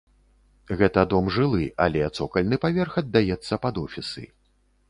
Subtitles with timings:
[0.79, 4.27] Гэта дом жылы, але цокальны паверх аддаецца пад офісы.